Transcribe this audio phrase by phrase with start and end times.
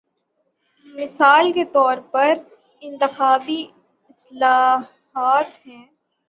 [0.85, 2.33] مثال کے طور پر
[2.81, 3.65] انتخابی
[4.09, 5.85] اصلاحات ہیں۔